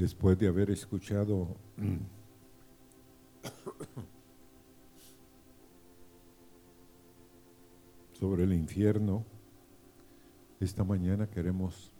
[0.00, 1.58] después de haber escuchado
[8.14, 9.26] sobre el infierno,
[10.58, 11.92] esta mañana queremos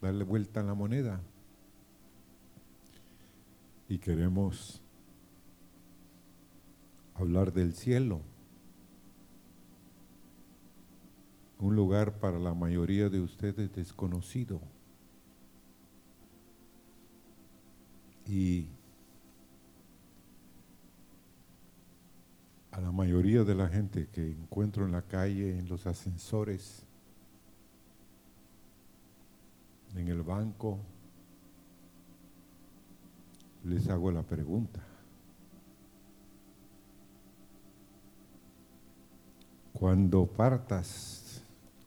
[0.00, 1.20] darle vuelta a la moneda
[3.88, 4.80] y queremos
[7.14, 8.20] hablar del cielo,
[11.58, 14.60] un lugar para la mayoría de ustedes desconocido.
[18.32, 18.66] Y
[22.70, 26.86] a la mayoría de la gente que encuentro en la calle, en los ascensores,
[29.94, 30.78] en el banco,
[33.64, 34.80] les hago la pregunta.
[39.74, 41.42] Cuando partas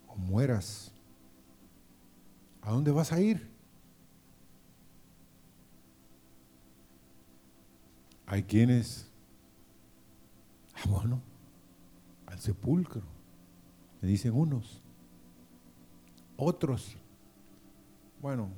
[0.07, 0.91] o mueras,
[2.61, 3.54] ¿a dónde vas a ir?
[8.27, 9.07] Hay quienes,
[10.73, 11.21] ah, bueno,
[12.25, 13.03] al sepulcro,
[14.01, 14.81] me dicen unos.
[16.37, 16.97] Otros,
[18.21, 18.49] bueno,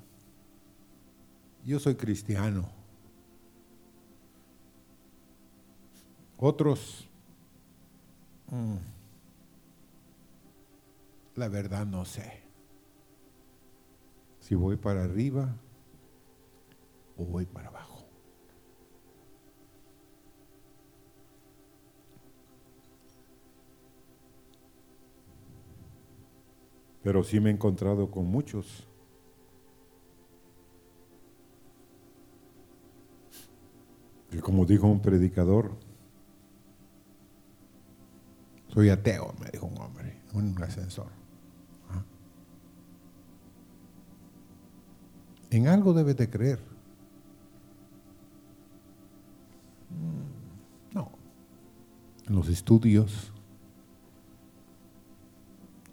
[1.65, 2.69] yo soy cristiano.
[6.37, 7.07] Otros,
[8.49, 8.77] mm,
[11.35, 12.43] la verdad no sé.
[14.39, 15.53] Si voy para arriba
[17.17, 17.96] o voy para abajo.
[27.07, 28.85] Pero sí me he encontrado con muchos
[34.29, 35.77] que como dijo un predicador,
[38.67, 41.07] soy ateo, me dijo un hombre, un ascensor.
[45.49, 46.59] En algo debes de creer.
[49.91, 51.09] Mm, no.
[52.27, 53.31] En los estudios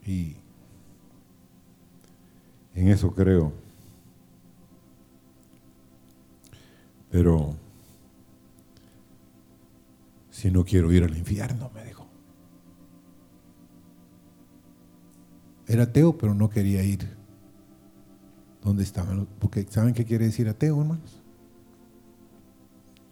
[0.05, 0.39] y
[2.75, 3.53] en eso creo.
[7.11, 7.55] Pero
[10.31, 12.07] si no quiero ir al infierno, me dijo.
[15.67, 17.09] Era ateo, pero no quería ir.
[18.63, 19.27] ¿Dónde estaban?
[19.39, 21.23] Porque ¿saben qué quiere decir ateo, hermanos?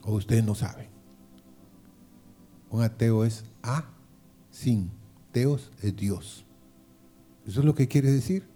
[0.02, 0.88] O ustedes no saben.
[2.70, 3.84] Un ateo es a
[4.50, 4.90] sin.
[5.30, 6.44] Teos es Dios.
[7.46, 8.51] Eso es lo que quiere decir.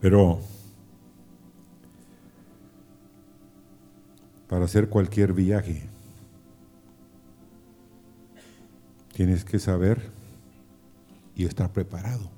[0.00, 0.40] Pero
[4.48, 5.82] para hacer cualquier viaje,
[9.12, 10.10] tienes que saber
[11.34, 12.30] y estar preparado.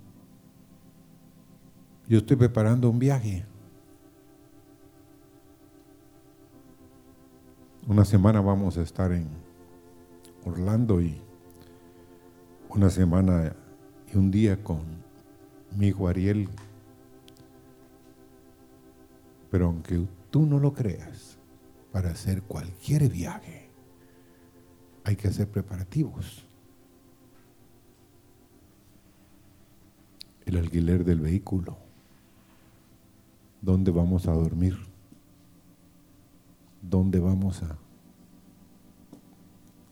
[2.06, 3.44] Yo estoy preparando un viaje.
[7.86, 9.26] Una semana vamos a estar en
[10.44, 11.20] Orlando y
[12.68, 13.54] una semana
[14.12, 15.03] y un día con
[15.76, 16.48] mi hijo Ariel.
[19.50, 21.38] Pero aunque tú no lo creas,
[21.92, 23.70] para hacer cualquier viaje
[25.04, 26.44] hay que hacer preparativos.
[30.44, 31.76] El alquiler del vehículo.
[33.62, 34.76] ¿Dónde vamos a dormir?
[36.82, 37.78] ¿Dónde vamos a,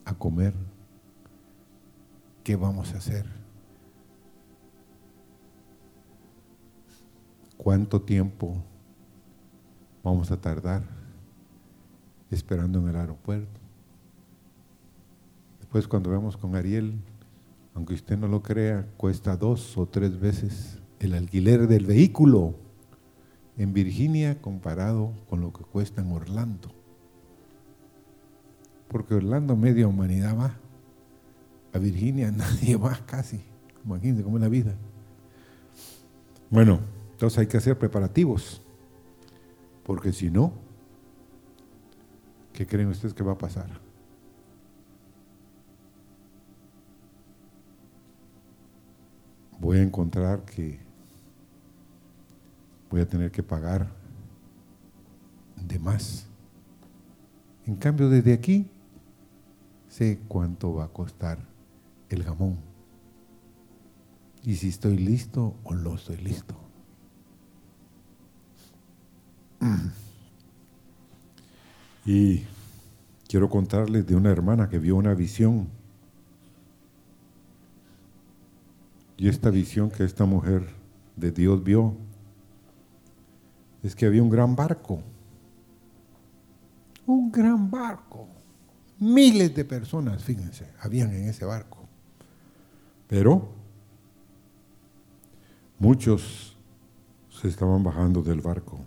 [0.04, 0.54] a comer?
[2.42, 3.41] ¿Qué vamos a hacer?
[7.62, 8.56] ¿Cuánto tiempo
[10.02, 10.82] vamos a tardar
[12.28, 13.60] esperando en el aeropuerto?
[15.60, 16.94] Después cuando vemos con Ariel,
[17.72, 22.56] aunque usted no lo crea, cuesta dos o tres veces el alquiler del vehículo
[23.56, 26.68] en Virginia comparado con lo que cuesta en Orlando.
[28.88, 30.56] Porque Orlando media humanidad va,
[31.72, 33.40] a Virginia nadie va casi.
[33.84, 34.74] Imagínense cómo es la vida.
[36.50, 36.80] Bueno,
[37.22, 38.60] entonces hay que hacer preparativos,
[39.84, 40.52] porque si no,
[42.52, 43.70] ¿qué creen ustedes que va a pasar?
[49.60, 50.80] Voy a encontrar que
[52.90, 53.86] voy a tener que pagar
[55.64, 56.26] de más.
[57.66, 58.68] En cambio, desde aquí
[59.86, 61.38] sé cuánto va a costar
[62.08, 62.58] el jamón.
[64.42, 66.61] Y si estoy listo o no estoy listo.
[72.04, 72.44] Y
[73.28, 75.68] quiero contarles de una hermana que vio una visión.
[79.16, 80.68] Y esta visión que esta mujer
[81.16, 81.96] de Dios vio
[83.82, 85.00] es que había un gran barco.
[87.06, 88.28] Un gran barco.
[88.98, 91.78] Miles de personas, fíjense, habían en ese barco.
[93.08, 93.48] Pero
[95.78, 96.56] muchos
[97.30, 98.80] se estaban bajando del barco.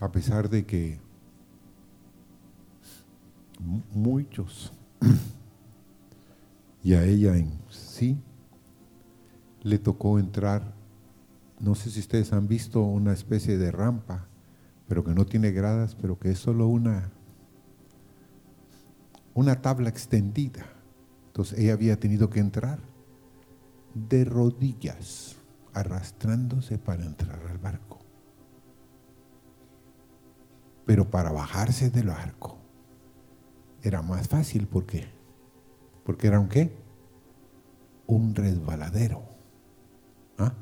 [0.00, 1.00] A pesar de que
[3.92, 4.72] muchos,
[6.82, 8.16] y a ella en sí,
[9.62, 10.72] le tocó entrar,
[11.58, 14.28] no sé si ustedes han visto una especie de rampa,
[14.86, 17.10] pero que no tiene gradas, pero que es solo una,
[19.34, 20.64] una tabla extendida.
[21.26, 22.78] Entonces ella había tenido que entrar
[23.94, 25.36] de rodillas,
[25.74, 28.07] arrastrándose para entrar al barco.
[30.88, 32.56] Pero para bajarse del barco
[33.82, 35.06] era más fácil, ¿por qué?
[36.02, 36.72] Porque era un qué?
[38.06, 39.22] Un resbaladero.
[40.38, 40.54] ¿Ah?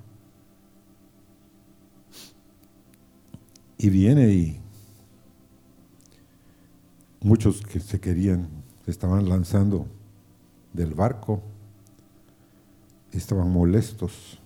[3.79, 4.61] Y viene y
[7.21, 8.49] muchos que se querían,
[8.85, 9.87] se estaban lanzando
[10.73, 11.41] del barco,
[13.13, 14.43] estaban molestos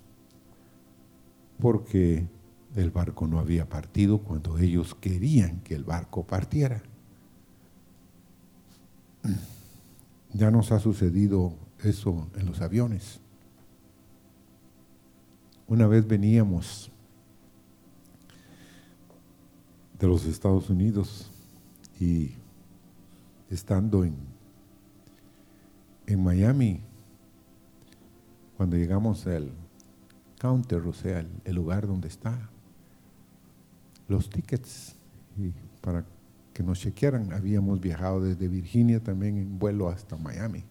[1.58, 2.28] porque
[2.76, 6.82] el barco no había partido cuando ellos querían que el barco partiera.
[10.32, 13.20] Ya nos ha sucedido eso en los aviones.
[15.66, 16.90] Una vez veníamos
[19.98, 21.30] de los Estados Unidos
[22.00, 22.32] y
[23.50, 24.16] estando en,
[26.06, 26.80] en Miami,
[28.56, 29.52] cuando llegamos al
[30.38, 32.49] counter, o sea, el, lugar donde está
[34.10, 34.96] los tickets,
[35.80, 36.04] para
[36.52, 40.64] que nos chequearan, habíamos viajado desde Virginia también en vuelo hasta Miami.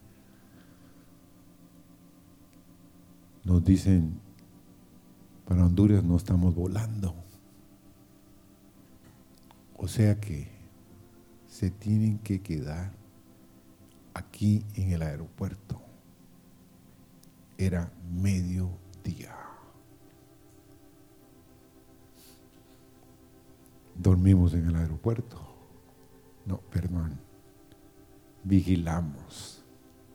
[3.44, 4.20] Nos dicen,
[5.48, 7.14] para Honduras no estamos volando.
[9.78, 10.48] O sea que
[11.48, 12.92] se tienen que quedar
[14.12, 15.80] aquí en el aeropuerto.
[17.56, 19.49] Era mediodía.
[24.00, 25.38] Dormimos en el aeropuerto.
[26.46, 27.20] No, perdón.
[28.42, 29.62] Vigilamos.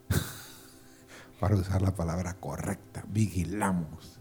[1.39, 4.19] Para usar la palabra correcta, vigilamos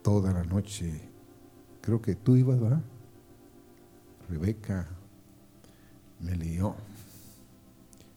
[0.00, 1.10] toda la noche.
[1.82, 2.82] Creo que tú ibas, ¿verdad?
[4.30, 4.88] Rebeca
[6.18, 6.74] me lió.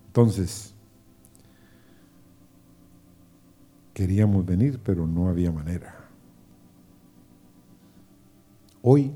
[0.07, 0.73] Entonces,
[3.93, 6.04] queríamos venir, pero no había manera.
[8.87, 9.11] Hoy,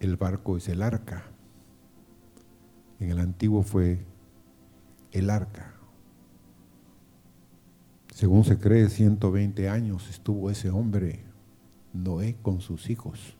[0.00, 1.26] el barco es el arca.
[2.98, 4.06] En el antiguo fue
[5.12, 5.74] el arca.
[8.14, 11.26] Según se cree, 120 años estuvo ese hombre,
[11.92, 13.36] Noé, con sus hijos,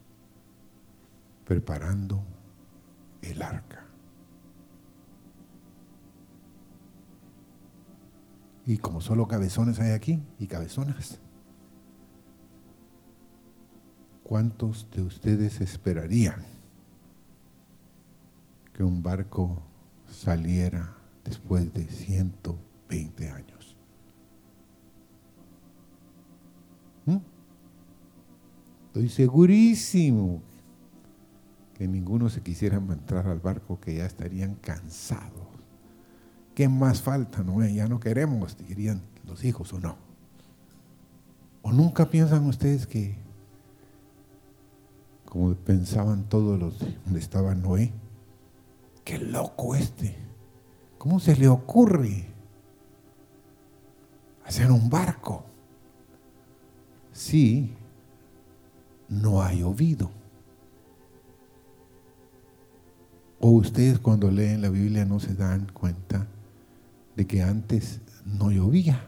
[1.47, 2.23] preparando
[3.23, 3.87] el arca.
[8.67, 11.19] Y como solo cabezones hay aquí y cabezonas,
[14.29, 16.45] ¿cuántos de ustedes esperarían
[18.75, 19.63] que un barco
[20.07, 20.95] saliera
[21.25, 23.75] después de 120 años?
[28.89, 30.43] Estoy segurísimo
[31.75, 35.47] que ninguno se quisiera entrar al barco, que ya estarían cansados.
[36.55, 37.43] ¿Qué más falta?
[37.43, 37.65] No?
[37.65, 39.97] Ya no queremos, dirían los hijos o no.
[41.63, 43.28] ¿O nunca piensan ustedes que,
[45.29, 47.93] como pensaban todos los donde estaba Noé,
[49.05, 50.17] qué loco este,
[50.97, 52.27] ¿cómo se le ocurre
[54.45, 55.45] hacer un barco?
[57.13, 57.75] Sí,
[59.09, 60.11] no ha llovido.
[63.41, 66.27] O ustedes cuando leen la Biblia no se dan cuenta
[67.17, 69.07] de que antes no llovía.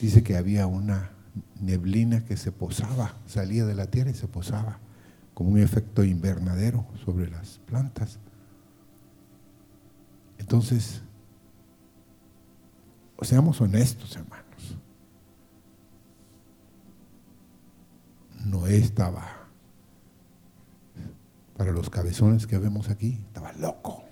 [0.00, 1.11] Dice que había una
[1.60, 4.78] neblina que se posaba, salía de la tierra y se posaba,
[5.34, 8.18] como un efecto invernadero sobre las plantas.
[10.38, 11.02] Entonces,
[13.22, 14.78] seamos honestos, hermanos.
[18.44, 19.24] Noé estaba,
[21.56, 24.04] para los cabezones que vemos aquí, estaba loco.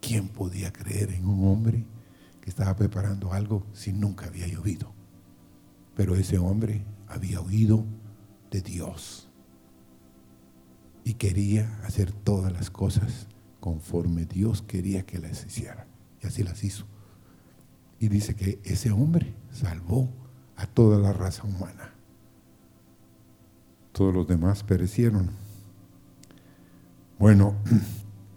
[0.00, 1.84] ¿Quién podía creer en un hombre
[2.46, 4.94] estaba preparando algo si nunca había llovido?
[5.94, 7.84] Pero ese hombre había oído
[8.50, 9.28] de Dios
[11.04, 13.28] y quería hacer todas las cosas
[13.60, 15.86] conforme Dios quería que las hiciera.
[16.22, 16.84] y así las hizo.
[18.00, 20.08] Y dice que ese hombre salvó
[20.56, 21.92] a toda la raza humana.
[23.92, 25.30] Todos los demás perecieron.
[27.18, 27.54] Bueno,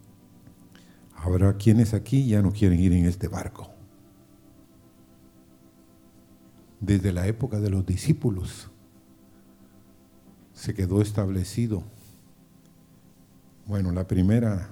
[1.15, 3.68] habrá quienes aquí ya no quieren ir en este barco.
[6.79, 8.69] Desde la época de los discípulos
[10.53, 11.83] se quedó establecido.
[13.65, 14.69] Bueno, la primera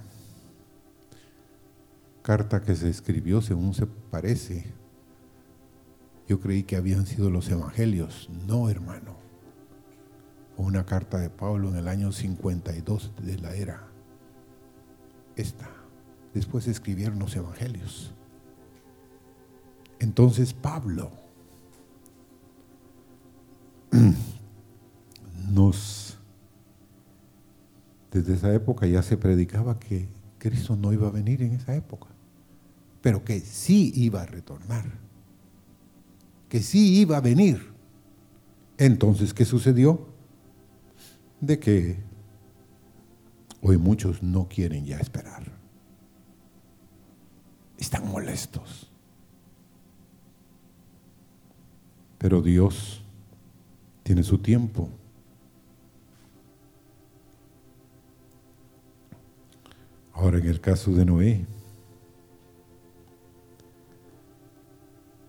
[2.21, 4.65] carta que se escribió, según se parece,
[6.27, 8.29] yo creí que habían sido los evangelios.
[8.47, 9.15] No, hermano.
[10.57, 13.87] Una carta de Pablo en el año 52 de la era.
[15.35, 15.69] Esta.
[16.33, 18.13] Después escribieron los evangelios.
[19.99, 21.11] Entonces Pablo
[25.51, 26.17] nos,
[28.11, 32.07] desde esa época ya se predicaba que Cristo no iba a venir en esa época
[33.07, 34.85] pero que sí iba a retornar,
[36.49, 37.71] que sí iba a venir.
[38.77, 40.09] Entonces, ¿qué sucedió?
[41.39, 42.03] De que
[43.61, 45.51] hoy muchos no quieren ya esperar.
[47.77, 48.91] Están molestos.
[52.17, 53.03] Pero Dios
[54.07, 54.87] tiene su tiempo.
[60.13, 61.45] Ahora en el caso de Noé,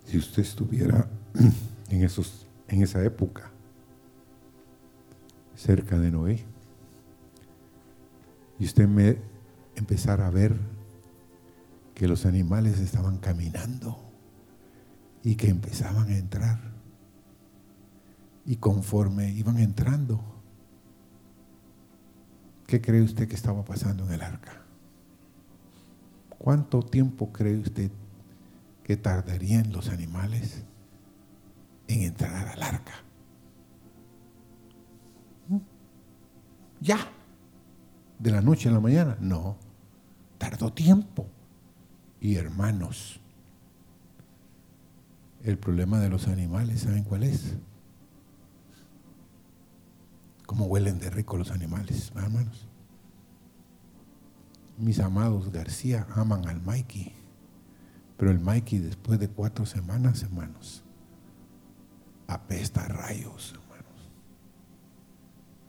[0.05, 1.11] si usted estuviera
[1.91, 3.51] en, esos, en esa época,
[5.57, 6.45] cerca de Noé,
[8.61, 9.19] y usted me
[9.75, 10.55] empezara a ver
[11.95, 13.99] que los animales estaban caminando
[15.25, 16.68] y que empezaban a entrar.
[18.49, 20.21] Y conforme iban entrando,
[22.67, 24.65] ¿qué cree usted que estaba pasando en el arca?
[26.31, 27.93] ¿Cuánto tiempo cree usted
[28.83, 30.65] que tardarían los animales
[31.89, 32.95] en entrar al arca.
[36.81, 36.99] Ya,
[38.19, 39.59] de la noche a la mañana, no,
[40.39, 41.27] tardó tiempo.
[42.21, 43.21] Y hermanos,
[45.43, 47.57] el problema de los animales, ¿saben cuál es?
[50.49, 52.67] ¿Cómo huelen de rico los animales, hermanos?
[54.79, 57.13] Mis amados García aman al Mikey.
[58.17, 60.85] Pero el Mikey después de cuatro semanas, hermanos,
[62.29, 64.11] apesta a rayos, hermanos.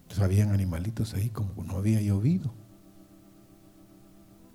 [0.03, 2.53] Entonces habían animalitos ahí como no había llovido.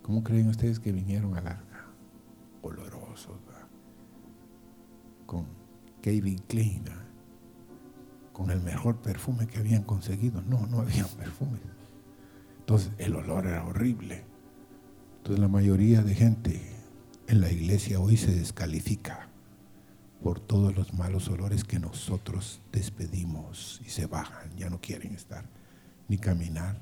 [0.01, 1.85] ¿Cómo creen ustedes que vinieron al arca?
[2.63, 3.41] Olorosos,
[5.27, 5.45] con
[6.01, 6.85] Kevin Klein,
[8.35, 10.43] con el mejor perfume que habían conseguido.
[10.43, 11.61] No, no había perfume.
[12.59, 14.25] Entonces el olor era horrible.
[15.19, 16.61] Entonces la mayoría de gente
[17.29, 19.29] en la iglesia hoy se descalifica
[20.23, 25.45] por todos los malos olores que nosotros despedimos y se bajan, ya no quieren estar
[26.09, 26.79] ni caminar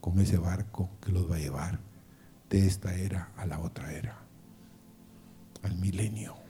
[0.00, 1.80] con ese barco que los va a llevar
[2.48, 4.18] de esta era a la otra era,
[5.62, 6.45] al milenio.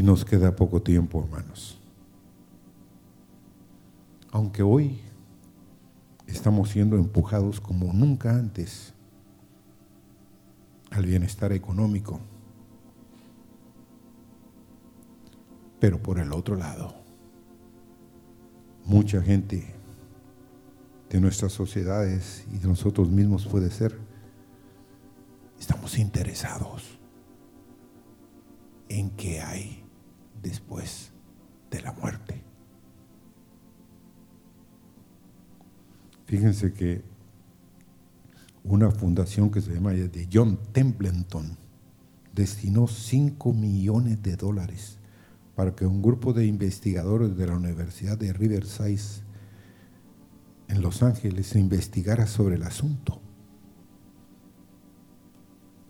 [0.00, 1.78] Y nos queda poco tiempo, hermanos.
[4.30, 4.98] Aunque hoy
[6.26, 8.94] estamos siendo empujados como nunca antes
[10.90, 12.18] al bienestar económico.
[15.78, 16.94] Pero por el otro lado,
[18.86, 19.74] mucha gente
[21.10, 23.98] de nuestras sociedades y de nosotros mismos puede ser,
[25.58, 26.98] estamos interesados
[28.88, 29.79] en qué hay
[30.42, 31.12] después
[31.70, 32.42] de la muerte.
[36.26, 37.02] Fíjense que
[38.62, 41.56] una fundación que se llama de John Templeton
[42.34, 44.98] destinó 5 millones de dólares
[45.56, 49.24] para que un grupo de investigadores de la Universidad de Riverside
[50.68, 53.20] en Los Ángeles investigara sobre el asunto.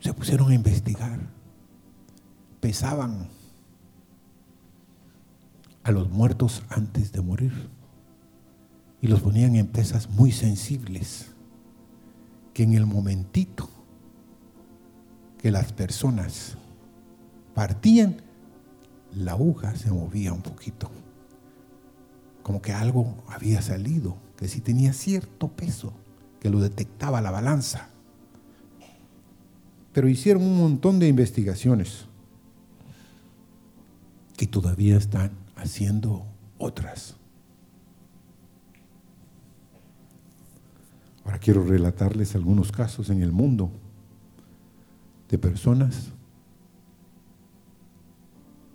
[0.00, 1.20] Se pusieron a investigar,
[2.60, 3.28] pesaban
[5.82, 7.52] a los muertos antes de morir
[9.00, 11.34] y los ponían en pesas muy sensibles,
[12.52, 13.68] que en el momentito
[15.38, 16.56] que las personas
[17.54, 18.20] partían,
[19.14, 20.90] la aguja se movía un poquito,
[22.42, 25.92] como que algo había salido, que si tenía cierto peso,
[26.40, 27.88] que lo detectaba la balanza.
[29.92, 32.06] Pero hicieron un montón de investigaciones
[34.36, 36.26] que todavía están haciendo
[36.58, 37.20] otras.
[41.40, 43.72] quiero relatarles algunos casos en el mundo
[45.28, 46.10] de personas.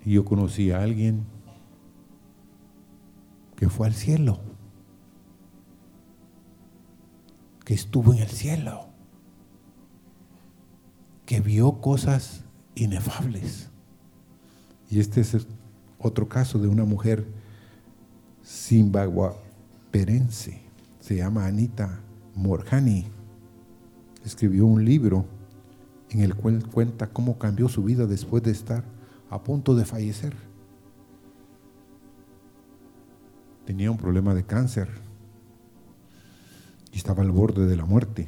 [0.04, 1.25] Y yo conocí a alguien
[3.56, 4.39] que fue al cielo,
[7.63, 8.88] que estuvo en el cielo,
[11.25, 12.44] que vio cosas
[12.75, 13.70] inefables.
[14.89, 15.48] Y este es
[16.06, 17.26] otro caso de una mujer
[18.46, 20.62] zimbabuaperense,
[21.00, 22.02] se llama Anita
[22.36, 23.08] Morjani.
[24.24, 25.26] Escribió un libro
[26.12, 28.84] en el cual cuenta cómo cambió su vida después de estar
[29.30, 30.36] a punto de fallecer.
[33.66, 34.90] Tenía un problema de cáncer
[36.92, 38.28] y estaba al borde de la muerte.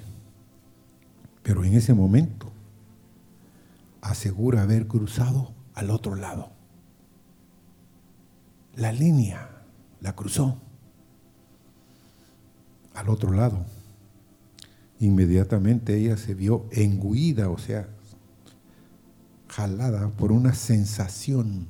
[1.44, 2.52] Pero en ese momento
[4.02, 6.57] asegura haber cruzado al otro lado.
[8.78, 9.50] La línea
[10.02, 10.62] la cruzó
[12.94, 13.66] al otro lado.
[15.00, 17.90] Inmediatamente ella se vio engüida, o sea,
[19.48, 21.66] jalada por una sensación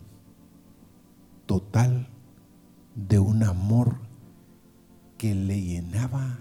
[1.46, 2.10] total
[2.94, 3.96] de un amor
[5.18, 6.40] que le llenaba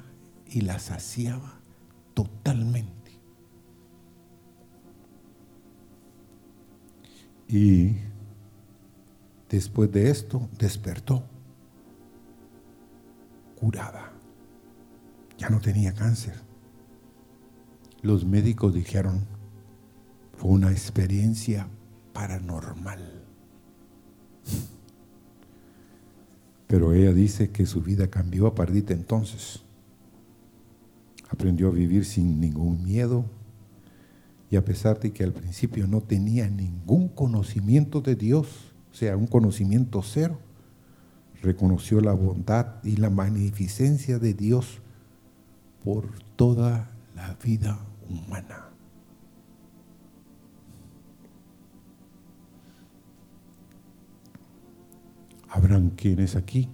[0.49, 1.61] y la saciaba
[2.13, 3.21] totalmente.
[7.47, 7.99] Y
[9.49, 11.23] después de esto despertó
[13.59, 14.13] curada.
[15.39, 16.35] Ya no tenía cáncer.
[18.03, 19.27] Los médicos dijeron,
[20.37, 21.69] fue una experiencia
[22.13, 23.25] paranormal.
[26.67, 29.63] Pero ella dice que su vida cambió a partir de entonces.
[31.29, 33.25] Aprendió a vivir sin ningún miedo
[34.51, 38.66] y a pesar de que al principio no tenía ningún conocimiento de Dios,
[38.97, 40.39] o sea, un conocimiento cero,
[41.43, 44.81] reconoció la bondad y la magnificencia de Dios
[45.85, 47.79] por toda la vida
[48.09, 48.71] humana.
[55.51, 56.71] Habrán quienes aquí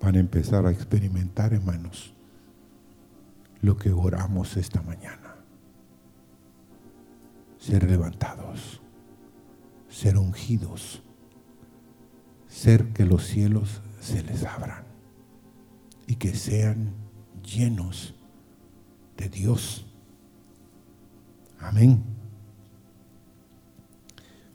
[0.00, 2.14] van a empezar a experimentar, hermanos,
[3.60, 5.29] lo que oramos esta mañana.
[7.60, 8.80] Ser levantados,
[9.88, 11.02] ser ungidos,
[12.48, 14.84] ser que los cielos se les abran
[16.06, 16.94] y que sean
[17.44, 18.14] llenos
[19.16, 19.86] de Dios.
[21.60, 22.02] Amén.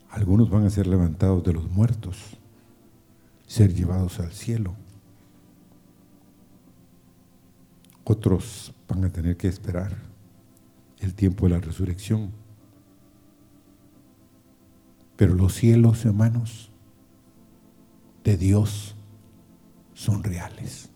[0.10, 2.18] Algunos van a ser levantados de los muertos,
[3.46, 4.76] ser llevados al cielo.
[8.04, 9.96] Otros van a tener que esperar
[11.00, 12.45] el tiempo de la resurrección.
[15.16, 16.72] Pero los cielos, hermanos,
[18.24, 18.96] de Dios
[19.94, 20.90] son reales.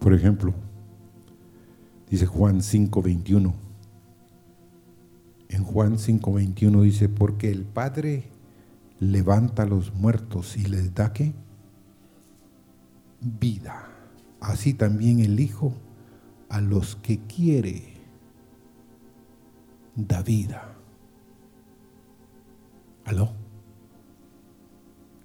[0.00, 0.52] Por ejemplo,
[2.10, 3.54] dice Juan 5:21.
[5.48, 8.28] En Juan 5:21 dice, porque el Padre
[8.98, 11.32] levanta a los muertos y les da qué?
[13.20, 13.94] Vida
[14.44, 15.72] así también el Hijo
[16.48, 17.94] a los que quiere
[19.96, 20.73] da vida.
[23.04, 23.32] ¿Aló?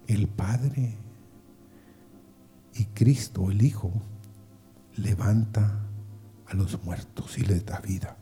[0.08, 0.96] El Padre
[2.74, 3.92] y Cristo, el Hijo,
[4.96, 5.86] levanta
[6.48, 8.18] a los muertos y les da vida.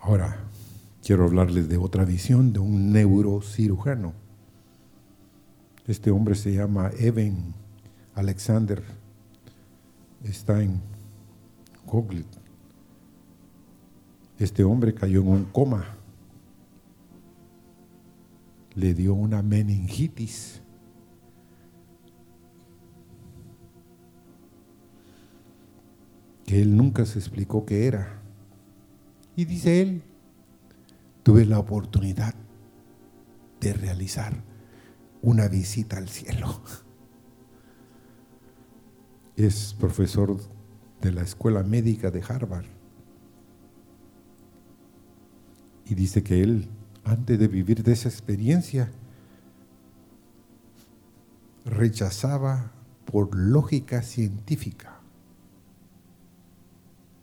[0.00, 0.38] Ahora,
[1.02, 4.28] quiero hablarles de otra visión de un neurocirujano
[5.88, 7.54] este hombre se llama Evan
[8.14, 8.82] Alexander.
[10.22, 10.82] Está en.
[14.38, 15.96] Este hombre cayó en un coma.
[18.74, 20.62] Le dio una meningitis.
[26.46, 28.22] Que él nunca se explicó qué era.
[29.34, 30.02] Y dice él,
[31.24, 32.34] tuve la oportunidad
[33.60, 34.32] de realizar
[35.20, 36.62] una visita al cielo.
[39.36, 40.38] Es profesor
[41.00, 42.77] de la Escuela Médica de Harvard.
[45.88, 46.68] Y dice que él,
[47.04, 48.90] antes de vivir de esa experiencia,
[51.64, 52.72] rechazaba
[53.04, 55.00] por lógica científica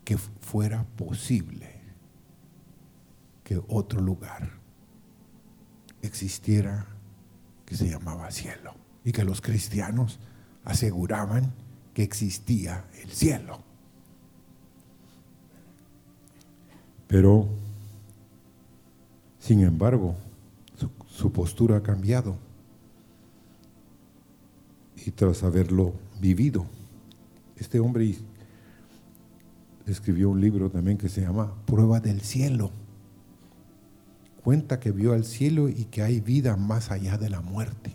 [0.04, 1.82] que fuera posible
[3.44, 4.52] que otro lugar
[6.02, 6.88] existiera
[7.66, 8.74] que se llamaba cielo
[9.04, 10.20] y que los cristianos
[10.64, 11.54] aseguraban
[11.94, 13.64] que existía el cielo.
[17.08, 17.48] Pero
[19.46, 20.16] Sin embargo,
[21.08, 22.36] su, postura ha cambiado.
[25.06, 26.66] Y tras haberlo vivido,
[27.56, 28.16] este hombre
[29.86, 32.72] escribió un libro también que se llama Prueba del Cielo.
[34.44, 37.94] Cuenta que vio al cielo y que hay vida más allá de la muerte.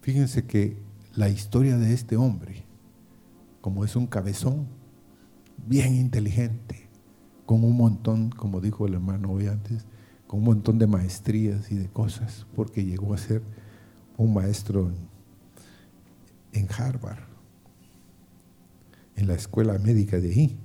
[0.00, 0.78] Fíjense que
[1.16, 2.64] la historia de este hombre,
[3.60, 4.66] como es un cabezón,
[5.66, 6.79] bien inteligente,
[7.50, 9.84] con un montón, como dijo el hermano hoy antes,
[10.28, 13.42] con un montón de maestrías y de cosas, porque llegó a ser
[14.16, 14.92] un maestro
[16.52, 17.24] en, Harvard,
[19.16, 20.56] en la escuela médica de ahí.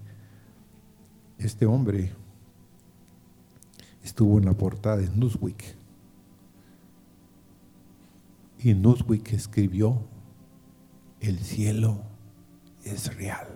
[1.39, 2.13] Este hombre
[4.03, 5.75] estuvo en la portada de Newsweek.
[8.59, 10.03] Y Newsweek escribió,
[11.19, 12.03] el cielo
[12.83, 13.54] es real.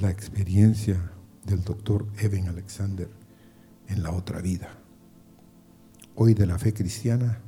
[0.00, 1.10] La experiencia
[1.44, 3.10] del doctor Evan Alexander
[3.88, 4.78] en la otra vida.
[6.14, 7.40] Hoy de la fe cristiana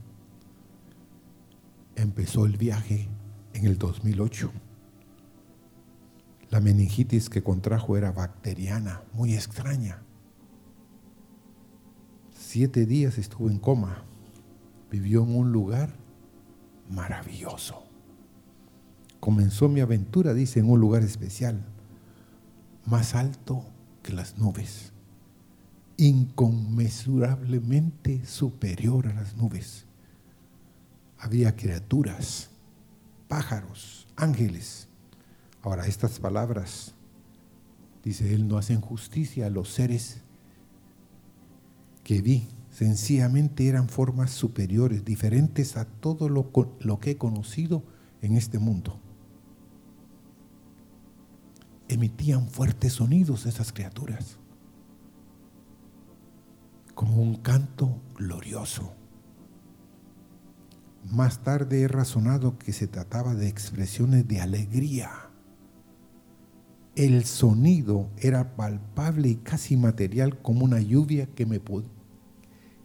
[1.95, 3.09] empezó el viaje
[3.53, 4.51] en el 2008.
[6.49, 10.03] La meningitis que contrajo era bacteriana, muy extraña.
[12.37, 14.03] Siete días estuvo en coma.
[14.91, 15.95] Vivió en un lugar
[16.89, 17.85] maravilloso.
[19.21, 21.65] Comenzó mi aventura, dice, en un lugar especial
[22.91, 23.65] más alto
[24.03, 24.93] que las nubes,
[25.97, 29.87] inconmensurablemente superior a las nubes.
[31.19, 32.51] Había criaturas,
[33.29, 34.89] pájaros, ángeles.
[35.63, 36.97] Ahora, estas palabras,
[38.03, 40.23] dice él, no hacen justicia a los seres
[42.03, 42.49] que vi.
[42.71, 46.51] Sencillamente eran formas superiores, diferentes a todo lo,
[46.81, 47.85] lo que he conocido
[48.21, 49.01] en este mundo
[51.93, 54.39] emitían fuertes sonidos esas criaturas,
[56.95, 58.93] como un canto glorioso.
[61.11, 65.11] Más tarde he razonado que se trataba de expresiones de alegría.
[66.95, 71.61] El sonido era palpable y casi material como una lluvia que, me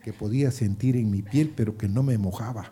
[0.01, 2.71] que podía sentir en mi piel pero que no me mojaba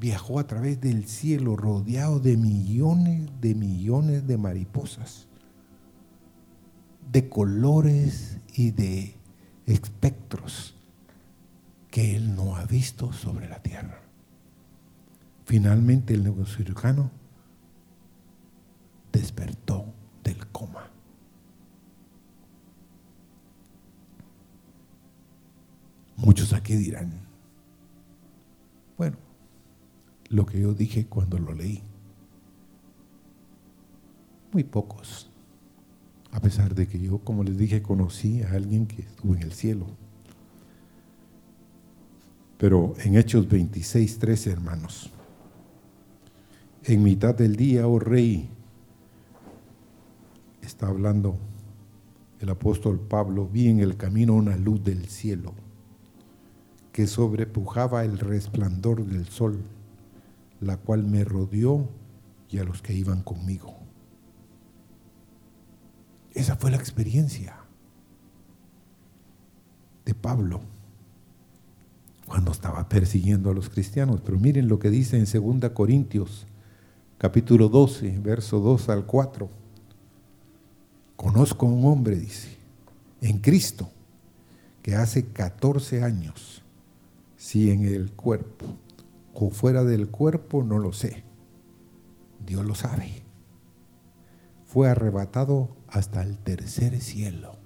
[0.00, 5.28] viajó a través del cielo rodeado de millones de millones de mariposas,
[7.12, 9.14] de colores y de
[9.66, 10.74] espectros
[11.90, 14.00] que él no ha visto sobre la tierra.
[15.44, 17.10] Finalmente el neurocirujano
[19.12, 19.84] despertó
[20.24, 20.88] del coma.
[26.16, 27.12] Muchos aquí dirán,
[28.96, 29.29] bueno,
[30.30, 31.82] lo que yo dije cuando lo leí.
[34.52, 35.28] Muy pocos.
[36.30, 39.52] A pesar de que yo, como les dije, conocí a alguien que estuvo en el
[39.52, 39.86] cielo.
[42.56, 45.10] Pero en Hechos 26, 13, hermanos.
[46.84, 48.48] En mitad del día, oh rey,
[50.62, 51.36] está hablando
[52.38, 55.52] el apóstol Pablo, vi en el camino una luz del cielo
[56.92, 59.62] que sobrepujaba el resplandor del sol
[60.60, 61.88] la cual me rodeó
[62.48, 63.76] y a los que iban conmigo.
[66.32, 67.56] Esa fue la experiencia
[70.04, 70.60] de Pablo
[72.26, 74.20] cuando estaba persiguiendo a los cristianos.
[74.20, 76.46] Pero miren lo que dice en 2 Corintios,
[77.18, 79.48] capítulo 12, verso 2 al 4.
[81.16, 82.56] Conozco a un hombre, dice,
[83.20, 83.90] en Cristo,
[84.82, 86.62] que hace 14 años,
[87.36, 88.66] si en el cuerpo
[89.34, 91.24] o fuera del cuerpo, no lo sé.
[92.44, 93.22] Dios lo sabe.
[94.64, 97.56] Fue arrebatado hasta el tercer cielo.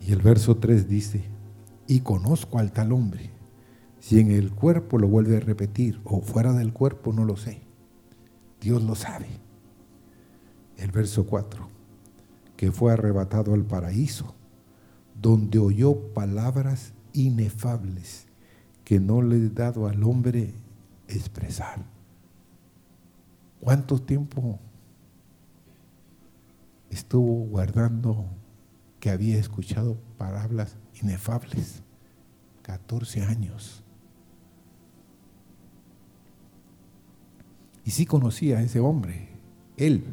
[0.00, 1.24] Y el verso 3 dice,
[1.86, 3.30] y conozco al tal hombre.
[3.98, 7.62] Si en el cuerpo lo vuelve a repetir o fuera del cuerpo, no lo sé.
[8.60, 9.26] Dios lo sabe.
[10.76, 11.68] El verso 4,
[12.56, 14.34] que fue arrebatado al paraíso,
[15.20, 18.26] donde oyó palabras inefables
[18.84, 20.52] que no le he dado al hombre
[21.08, 21.84] expresar.
[23.60, 24.60] ¿Cuánto tiempo
[26.90, 28.26] estuvo guardando
[29.00, 31.82] que había escuchado palabras inefables?
[32.62, 33.82] 14 años.
[37.84, 39.28] Y sí conocía a ese hombre,
[39.76, 40.04] él,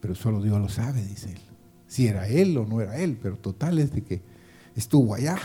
[0.00, 1.40] pero solo Dios lo sabe, dice él.
[1.86, 4.31] Si era él o no era él, pero total es de que
[4.74, 5.38] estuvo allá.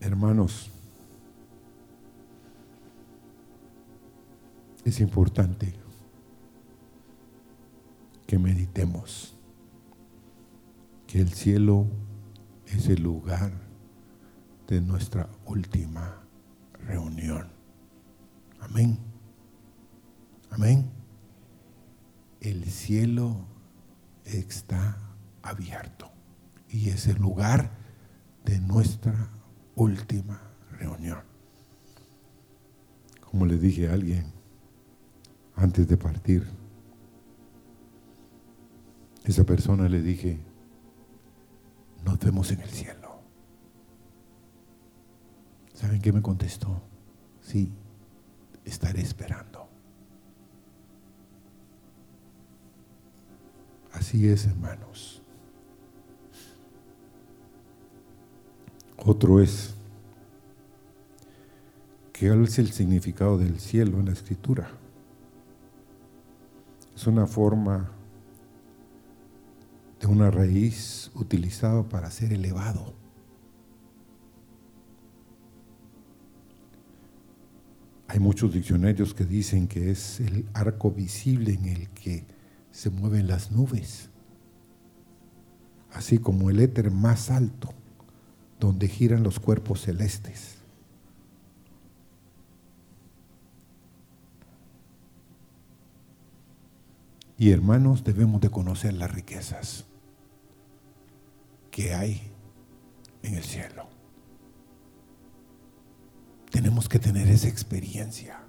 [0.00, 0.70] Hermanos,
[4.84, 5.74] es importante
[8.26, 9.36] que meditemos
[11.06, 11.86] que el cielo
[12.66, 13.52] es el lugar
[14.68, 16.22] de nuestra última
[16.86, 17.48] reunión.
[18.60, 18.98] Amén.
[20.50, 20.88] Amén.
[22.40, 23.44] El cielo
[24.24, 25.09] está
[25.42, 26.10] abierto
[26.68, 27.70] y es el lugar
[28.44, 29.30] de nuestra
[29.74, 30.40] última
[30.78, 31.20] reunión.
[33.20, 34.32] Como le dije a alguien
[35.56, 36.46] antes de partir,
[39.24, 40.40] esa persona le dije,
[42.04, 43.20] nos vemos en el cielo.
[45.74, 46.82] ¿Saben qué me contestó?
[47.40, 47.72] Sí,
[48.64, 49.68] estaré esperando.
[53.92, 55.19] Así es, hermanos.
[59.12, 59.74] Otro es,
[62.12, 64.70] ¿qué es el significado del cielo en la escritura?
[66.94, 67.90] Es una forma
[69.98, 72.94] de una raíz utilizada para ser elevado.
[78.06, 82.26] Hay muchos diccionarios que dicen que es el arco visible en el que
[82.70, 84.08] se mueven las nubes,
[85.90, 87.79] así como el éter más alto
[88.60, 90.58] donde giran los cuerpos celestes.
[97.38, 99.86] Y hermanos, debemos de conocer las riquezas
[101.70, 102.30] que hay
[103.22, 103.88] en el cielo.
[106.50, 108.40] Tenemos que tener esa experiencia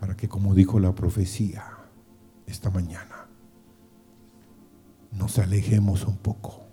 [0.00, 1.64] para que, como dijo la profecía
[2.46, 3.28] esta mañana,
[5.12, 6.67] nos alejemos un poco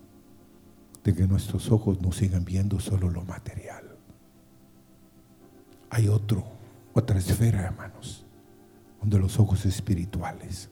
[1.06, 3.96] de que nuestros ojos no sigan viendo solo lo material.
[5.92, 6.44] Hay otro,
[6.94, 8.26] otra esfera, hermanos,
[9.00, 10.70] donde los ojos espirituales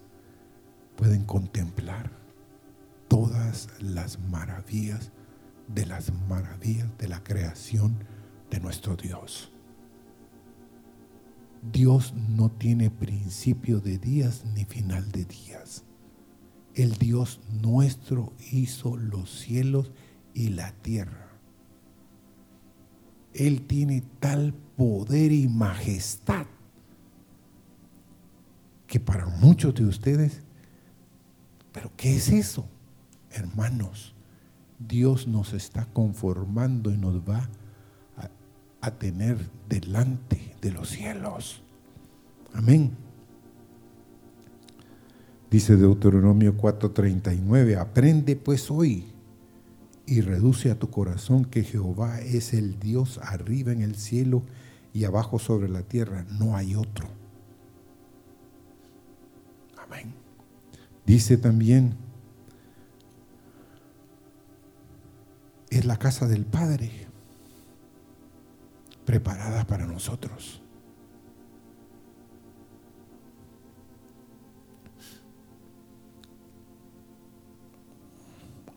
[0.97, 2.11] pueden contemplar
[3.07, 5.11] todas las maravillas
[5.67, 8.03] de las maravillas de la creación
[8.49, 9.51] de nuestro Dios.
[11.71, 15.83] Dios no tiene principio de días ni final de días.
[16.73, 19.91] El Dios nuestro hizo los cielos
[20.33, 21.29] y la tierra.
[23.33, 26.45] Él tiene tal poder y majestad
[28.87, 30.41] que para muchos de ustedes,
[31.71, 32.67] pero ¿qué es eso?
[33.31, 34.13] Hermanos,
[34.77, 37.49] Dios nos está conformando y nos va
[38.17, 38.29] a,
[38.81, 41.63] a tener delante de los cielos.
[42.53, 42.91] Amén.
[45.49, 49.12] Dice Deuteronomio 4:39, aprende pues hoy
[50.05, 54.43] y reduce a tu corazón que Jehová es el Dios arriba en el cielo
[54.93, 57.07] y abajo sobre la tierra, no hay otro.
[59.77, 60.13] Amén.
[61.05, 61.95] Dice también,
[65.69, 66.91] es la casa del Padre
[69.05, 70.62] preparada para nosotros.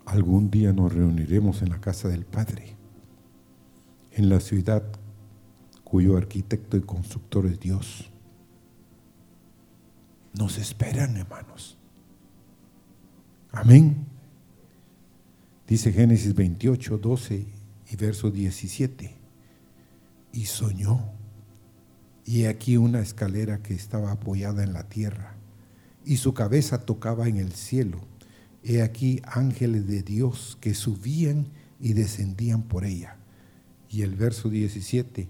[0.06, 2.76] Algún día nos reuniremos en la casa del Padre,
[4.12, 4.84] en la ciudad
[5.82, 8.08] cuyo arquitecto y constructor es Dios.
[10.32, 11.76] Nos esperan, hermanos.
[13.50, 14.06] Amén.
[15.66, 17.46] Dice Génesis 28, 12
[17.90, 19.12] y verso 17.
[20.32, 21.00] Y soñó.
[22.24, 25.34] Y aquí una escalera que estaba apoyada en la tierra,
[26.04, 28.15] y su cabeza tocaba en el cielo
[28.66, 31.46] he aquí ángeles de Dios que subían
[31.78, 33.16] y descendían por ella.
[33.88, 35.28] Y el verso 17,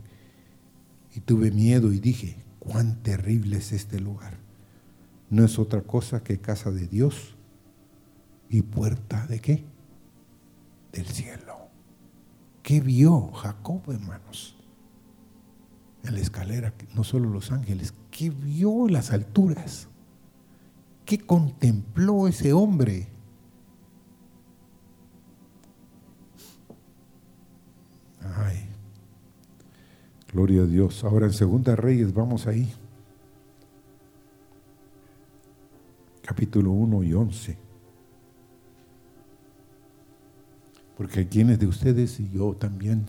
[1.14, 4.38] y tuve miedo y dije, cuán terrible es este lugar.
[5.28, 7.36] No es otra cosa que casa de Dios
[8.48, 9.64] y puerta de qué?
[10.92, 11.68] Del cielo.
[12.62, 14.56] ¿Qué vio Jacob, hermanos?
[16.04, 19.88] En la escalera, no solo los ángeles, ¿qué vio las alturas?
[21.04, 23.08] ¿Qué contempló ese hombre?
[30.36, 31.02] Gloria a Dios.
[31.02, 32.70] Ahora en Segunda Reyes vamos ahí.
[36.20, 37.56] Capítulo 1 y 11.
[40.94, 43.06] Porque hay quienes de ustedes y yo también.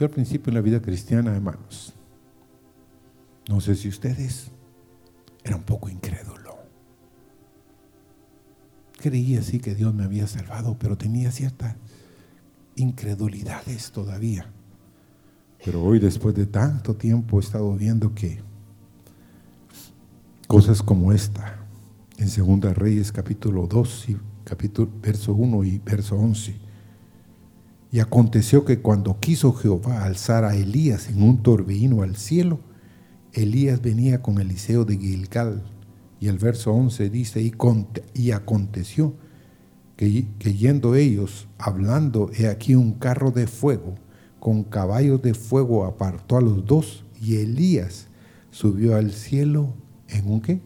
[0.00, 1.94] Yo al principio en la vida cristiana, hermanos,
[3.48, 4.50] no sé si ustedes,
[5.44, 6.56] era un poco incrédulo.
[8.98, 11.76] Creía así que Dios me había salvado, pero tenía cierta
[12.74, 14.52] incredulidades todavía.
[15.64, 18.40] Pero hoy, después de tanto tiempo, he estado viendo que
[20.48, 21.58] cosas como esta,
[22.18, 26.56] en Segunda Reyes capítulo 2, y capítulo, verso 1 y verso 11,
[27.92, 32.58] y aconteció que cuando quiso Jehová alzar a Elías en un torbellino al cielo,
[33.32, 35.62] Elías venía con Eliseo de Gilgal.
[36.18, 37.52] Y el verso 11 dice, y,
[38.14, 39.14] y aconteció
[39.96, 43.94] que, que yendo ellos, hablando, he aquí un carro de fuego,
[44.42, 48.08] con caballos de fuego apartó a los dos, y Elías
[48.50, 49.72] subió al cielo
[50.08, 50.60] en un qué?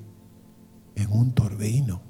[0.94, 2.00] En un torbellino.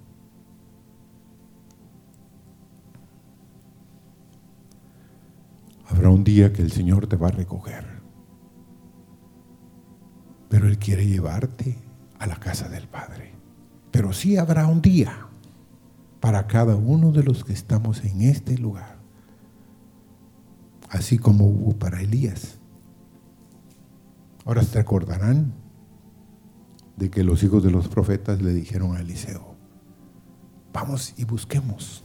[5.89, 7.85] Habrá un día que el Señor te va a recoger.
[10.49, 11.79] Pero Él quiere llevarte
[12.21, 13.33] a la casa del Padre.
[13.91, 15.27] Pero sí habrá un día
[16.21, 18.96] para cada uno de los que estamos en este lugar.
[20.97, 22.59] Así como hubo para Elías.
[24.47, 25.53] Ahora se acordarán
[26.97, 29.57] de que los hijos de los profetas le dijeron a Eliseo,
[30.73, 32.03] vamos y busquemos.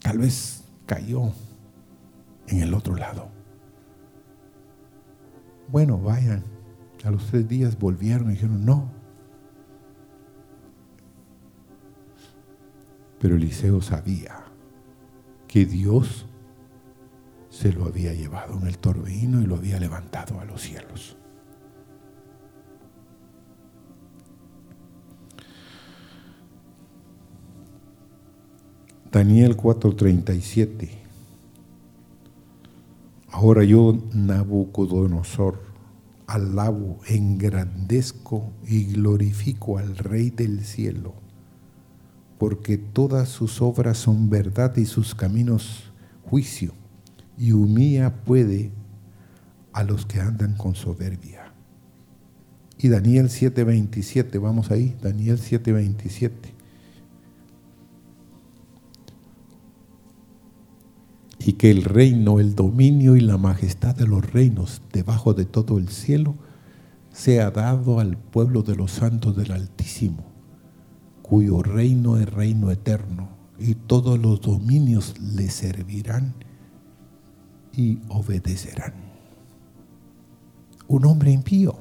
[0.00, 1.32] Tal vez cayó
[2.48, 3.28] en el otro lado.
[5.68, 6.42] Bueno, vayan.
[7.04, 8.90] A los tres días volvieron y dijeron, no.
[13.20, 14.42] Pero Eliseo sabía
[15.46, 16.26] que Dios
[17.54, 21.16] se lo había llevado en el torbellino y lo había levantado a los cielos.
[29.12, 30.90] Daniel 4:37.
[33.30, 35.62] Ahora yo, Nabucodonosor,
[36.26, 41.14] alabo, engrandezco y glorifico al Rey del cielo,
[42.38, 45.92] porque todas sus obras son verdad y sus caminos
[46.24, 46.72] juicio,
[47.38, 48.70] y humilla puede
[49.72, 51.52] a los que andan con soberbia.
[52.78, 56.54] Y Daniel 7:27, vamos ahí, Daniel 7:27.
[61.46, 65.76] y que el reino, el dominio y la majestad de los reinos debajo de todo
[65.76, 66.34] el cielo
[67.12, 70.24] sea dado al pueblo de los santos del Altísimo,
[71.20, 76.34] cuyo reino es reino eterno, y todos los dominios le servirán
[77.76, 78.94] y obedecerán.
[80.86, 81.76] Un hombre impío,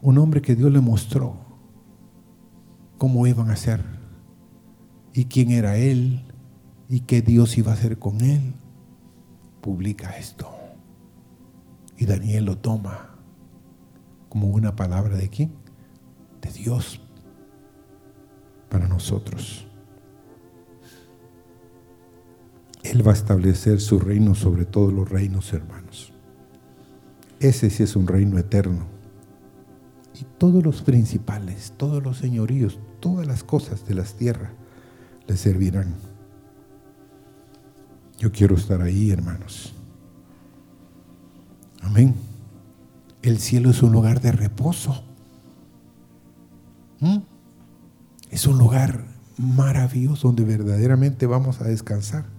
[0.00, 1.36] un hombre que Dios le mostró
[2.98, 3.84] cómo iban a ser
[5.12, 6.24] y quién era él
[6.88, 8.54] y qué Dios iba a hacer con él,
[9.60, 10.48] publica esto.
[11.96, 13.16] Y Daniel lo toma
[14.28, 15.52] como una palabra de quién?
[16.40, 17.00] De Dios
[18.68, 19.66] para nosotros.
[22.82, 26.12] Él va a establecer su reino sobre todos los reinos, hermanos.
[27.38, 28.86] Ese sí es un reino eterno.
[30.14, 34.50] Y todos los principales, todos los señoríos, todas las cosas de las tierras
[35.26, 35.94] le servirán.
[38.18, 39.74] Yo quiero estar ahí, hermanos.
[41.80, 42.14] Amén.
[43.22, 45.04] El cielo es un lugar de reposo.
[47.00, 47.18] ¿Mm?
[48.30, 49.04] Es un lugar
[49.38, 52.31] maravilloso donde verdaderamente vamos a descansar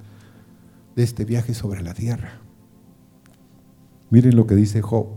[0.96, 2.42] de este viaje sobre la tierra.
[4.10, 5.08] Miren lo que dice Job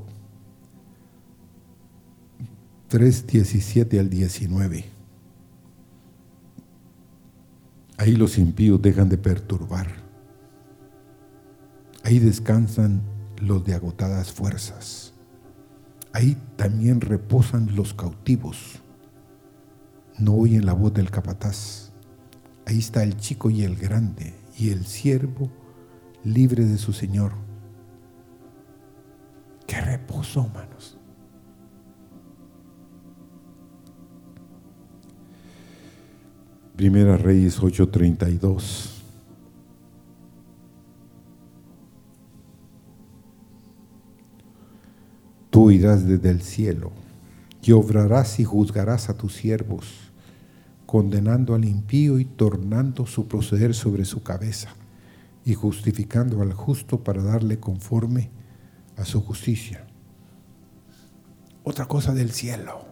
[2.89, 4.85] 3, 17 al 19.
[7.99, 10.07] Ahí los impíos dejan de perturbar
[12.07, 13.03] Ahí descansan
[13.43, 15.12] los de agotadas fuerzas.
[16.12, 18.81] Ahí también reposan los cautivos.
[20.17, 21.91] No oyen la voz del capataz.
[22.65, 25.51] Ahí está el chico y el grande y el siervo
[26.27, 27.33] libre de su Señor.
[29.67, 30.99] Qué reposo, hermanos.
[36.74, 38.93] Primera Reyes 8:32.
[45.49, 46.93] Tú irás desde el cielo
[47.62, 49.87] y obrarás y juzgarás a tus siervos,
[50.85, 54.74] condenando al impío y tornando su proceder sobre su cabeza,
[55.47, 58.30] y justificando al justo para darle conforme
[58.97, 59.86] a su justicia.
[61.62, 62.84] Otra cosa del cielo,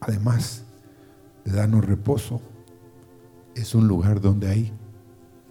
[0.00, 0.64] además
[1.44, 2.40] de darnos reposo,
[3.56, 4.72] es un lugar donde hay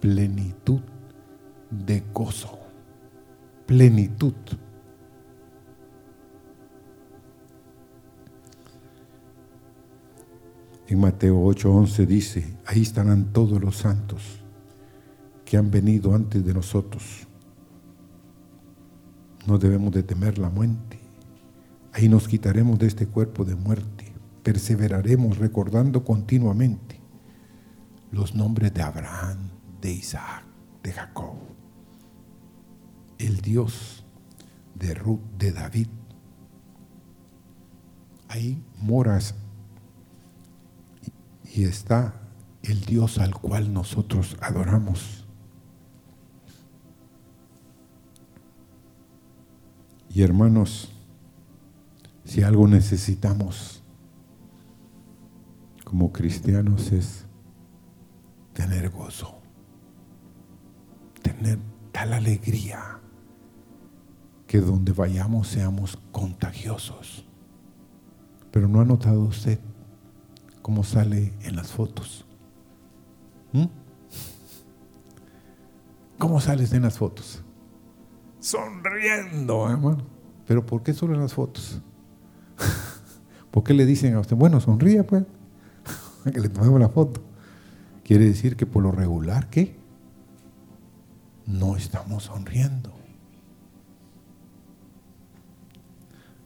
[0.00, 0.80] plenitud
[1.70, 2.58] de gozo,
[3.66, 4.34] plenitud
[10.86, 14.42] En Mateo 8:11 dice, ahí estarán todos los santos
[15.48, 17.26] que han venido antes de nosotros.
[19.46, 21.00] No debemos de temer la muerte.
[21.94, 24.12] Ahí nos quitaremos de este cuerpo de muerte.
[24.42, 27.00] Perseveraremos recordando continuamente
[28.10, 29.38] los nombres de Abraham,
[29.80, 30.44] de Isaac,
[30.82, 31.38] de Jacob.
[33.16, 34.04] El Dios
[34.74, 35.88] de Ruth, de David.
[38.28, 39.34] Ahí moras
[41.54, 42.20] y está
[42.62, 45.27] el Dios al cual nosotros adoramos.
[50.10, 50.90] Y hermanos,
[52.24, 53.82] si algo necesitamos
[55.84, 57.24] como cristianos es
[58.52, 59.40] tener gozo,
[61.22, 61.58] tener
[61.92, 63.00] tal alegría
[64.46, 67.24] que donde vayamos seamos contagiosos.
[68.50, 69.60] Pero ¿no ha notado usted
[70.62, 72.26] cómo sale en las fotos?
[73.52, 73.66] ¿Mm?
[76.18, 77.44] ¿Cómo sales en las fotos?
[78.48, 79.98] Sonriendo, hermano.
[80.46, 81.82] Pero ¿por qué solo en las fotos?
[83.50, 85.24] ¿Por qué le dicen a usted, bueno, sonríe pues?
[86.32, 87.20] que le tomemos la foto.
[88.04, 89.76] Quiere decir que por lo regular, ¿qué?
[91.44, 92.90] No estamos sonriendo.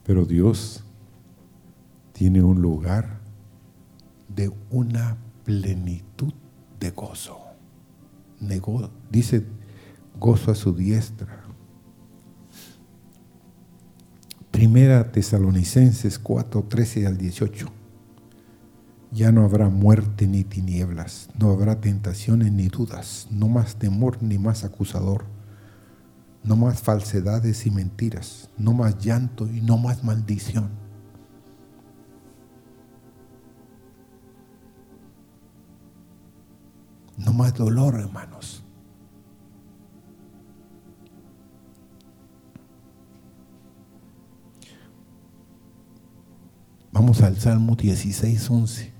[0.05, 0.83] Pero Dios
[2.15, 3.21] tiene un lugar
[4.27, 6.35] de una plenitud
[6.81, 7.39] de gozo.
[9.09, 9.47] dice
[10.19, 11.42] gozo a su diestra.
[14.63, 17.67] Primera Tesalonicenses 4, 13 al 18.
[19.11, 24.39] Ya no habrá muerte ni tinieblas, no habrá tentaciones ni dudas, no más temor ni
[24.39, 25.25] más acusador,
[26.45, 30.71] no más falsedades y mentiras, no más llanto y no más maldición.
[37.17, 38.62] No más dolor, hermanos.
[47.03, 48.93] Vamos al Salmo 16, 11.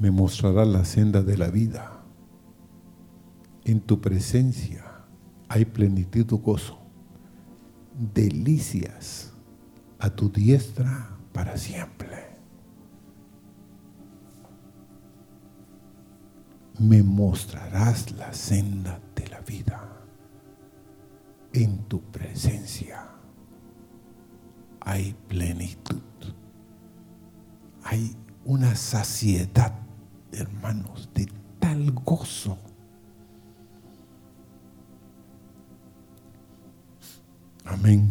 [0.00, 2.02] me mostrará la senda de la vida.
[3.66, 5.04] En tu presencia
[5.50, 6.78] hay plenitud de gozo,
[8.14, 9.34] delicias
[9.98, 12.27] a tu diestra para siempre.
[16.78, 19.82] Me mostrarás la senda de la vida.
[21.52, 23.08] En tu presencia
[24.80, 26.02] hay plenitud,
[27.82, 29.74] hay una saciedad
[30.32, 32.58] hermanos, de tal gozo.
[37.64, 38.10] Amén.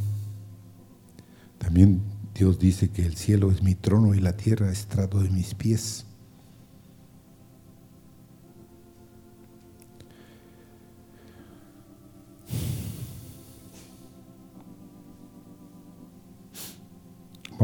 [1.58, 2.02] También
[2.34, 6.06] Dios dice que el cielo es mi trono y la tierra estrado de mis pies.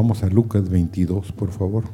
[0.04, 1.86] Vamos a Lucas 22, por favor.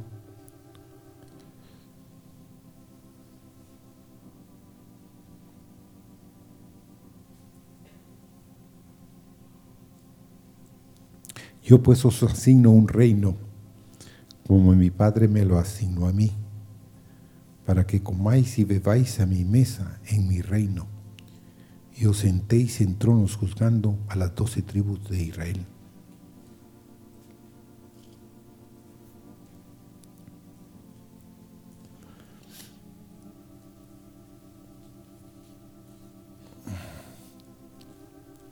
[11.64, 13.36] Yo pues os asigno un reino,
[14.47, 16.32] como mi Padre me lo asignó a mí,
[17.64, 20.88] para que comáis y bebáis a mi mesa en mi reino,
[21.95, 25.68] y os sentéis en tronos juzgando a las doce tribus de Israel.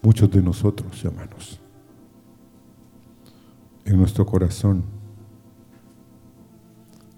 [0.08, 1.60] Muchos de nosotros, hermanos,
[3.84, 4.86] en nuestro corazón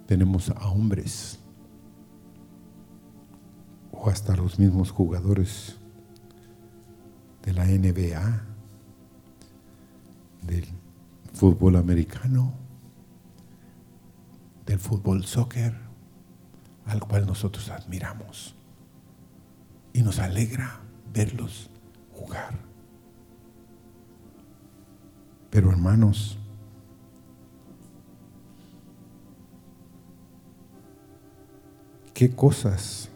[0.07, 1.37] tenemos a hombres
[3.91, 5.77] o hasta los mismos jugadores
[7.43, 8.43] de la NBA,
[10.47, 10.65] del
[11.33, 12.53] fútbol americano,
[14.65, 15.75] del fútbol soccer,
[16.87, 18.55] al cual nosotros admiramos
[19.93, 20.81] y nos alegra
[21.13, 21.69] verlos
[22.11, 22.68] jugar.
[25.49, 26.37] Pero hermanos,
[32.13, 33.09] qué cosas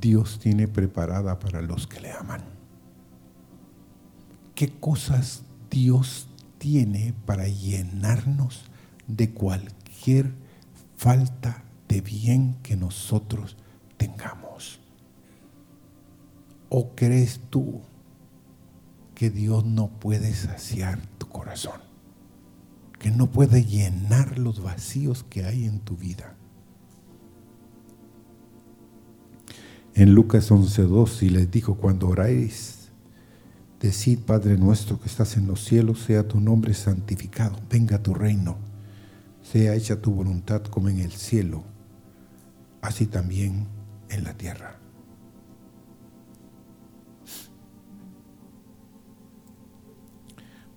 [0.00, 2.42] Dios tiene preparada para los que le aman.
[4.54, 6.28] ¿Qué cosas Dios
[6.58, 8.64] tiene para llenarnos
[9.08, 10.32] de cualquier
[10.96, 13.56] falta de bien que nosotros
[13.96, 14.80] tengamos?
[16.68, 17.80] ¿O crees tú
[19.16, 21.86] que Dios no puede saciar tu corazón?
[22.96, 26.34] porque no puede llenar los vacíos que hay en tu vida.
[29.94, 32.88] En Lucas 11:2 y les dijo, cuando oráis,
[33.80, 38.56] decid, Padre nuestro que estás en los cielos, sea tu nombre santificado, venga tu reino,
[39.42, 41.64] sea hecha tu voluntad como en el cielo,
[42.80, 43.68] así también
[44.08, 44.78] en la tierra.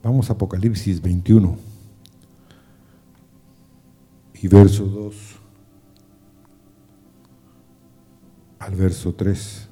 [0.02, 1.58] Vamos a Apocalipsis 21
[4.42, 5.16] y verso 2
[8.60, 9.68] al verso 3.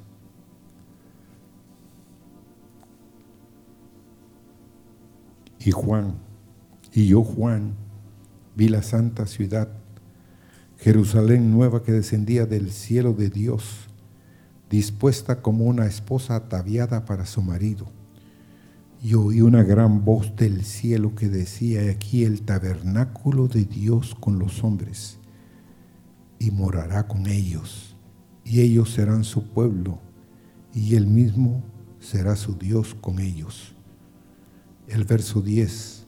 [5.59, 6.15] Y Juan,
[6.91, 7.75] y yo Juan,
[8.55, 9.69] vi la santa ciudad,
[10.77, 13.87] Jerusalén nueva que descendía del cielo de Dios,
[14.69, 17.96] dispuesta como una esposa ataviada para su marido
[19.01, 24.39] y oí una gran voz del cielo que decía, aquí el tabernáculo de Dios con
[24.39, 25.19] los hombres,
[26.39, 27.95] y morará con ellos,
[28.43, 29.99] y ellos serán su pueblo,
[30.73, 31.63] y él mismo
[31.99, 33.75] será su Dios con ellos.
[34.87, 36.07] El verso 10,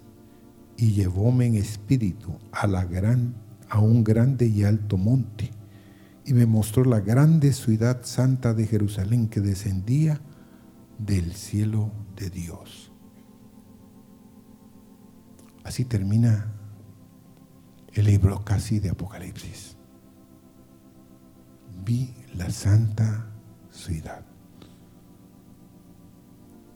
[0.77, 3.35] y llevóme en espíritu a, la gran,
[3.69, 5.51] a un grande y alto monte,
[6.25, 10.21] y me mostró la grande ciudad santa de Jerusalén que descendía
[10.97, 12.91] del cielo de Dios.
[15.63, 16.51] Así termina
[17.93, 19.78] el libro casi de Apocalipsis.
[21.86, 23.32] Vi la santa
[23.72, 24.26] ciudad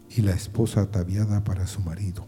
[0.10, 2.26] y la esposa ataviada para su marido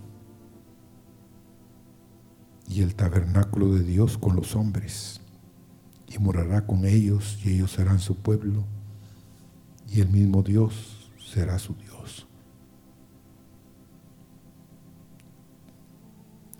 [2.67, 5.21] y el tabernáculo de Dios con los hombres
[6.07, 8.65] y morará con ellos y ellos serán su pueblo
[9.87, 12.27] y el mismo Dios será su Dios.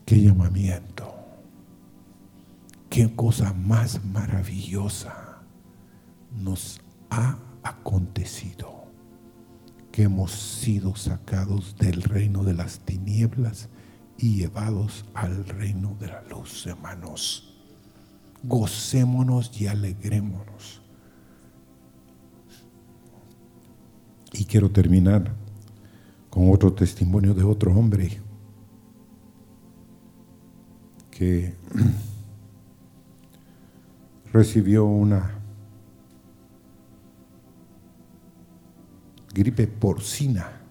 [0.05, 1.15] Qué llamamiento.
[2.91, 5.41] Qué cosa más maravillosa
[6.31, 6.79] nos
[7.09, 8.85] ha acontecido.
[9.91, 13.69] Que hemos sido sacados del reino de las tinieblas
[14.17, 17.57] y llevados al reino de la luz, hermanos.
[18.43, 20.83] Gocémonos y alegrémonos.
[24.33, 25.33] Y quiero terminar
[26.29, 28.21] con otro testimonio de otro hombre
[31.15, 31.53] que
[34.33, 35.39] recibió una
[39.33, 40.61] gripe porcina,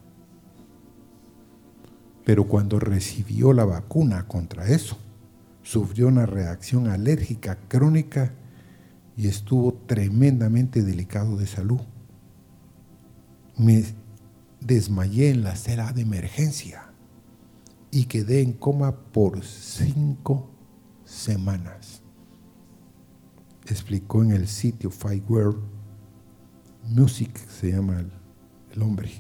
[2.27, 4.99] pero cuando recibió la vacuna contra eso,
[5.63, 8.35] sufrió una reacción alérgica crónica
[9.17, 11.81] y estuvo tremendamente delicado de salud.
[13.57, 13.83] Me
[14.61, 16.84] desmayé en la sala de emergencia
[17.95, 20.51] y quedé en coma por cinco
[21.05, 22.03] semanas.
[23.67, 24.91] Explicó en el sitio
[25.29, 25.63] World
[26.89, 28.11] Music, se llama el,
[28.73, 29.13] el hombre.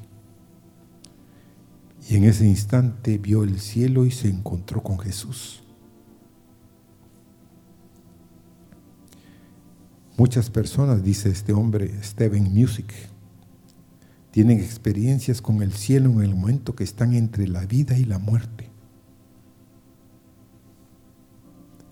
[2.09, 5.62] Y en ese instante vio el cielo y se encontró con Jesús.
[10.16, 12.93] Muchas personas, dice este hombre, Steven Music,
[14.35, 18.18] tienen experiencias con el cielo en el momento que están entre la vida y la
[18.18, 18.68] muerte.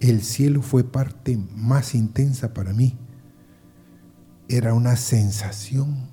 [0.01, 2.99] El cielo fue parte más intensa para mí.
[4.49, 6.11] Era una sensación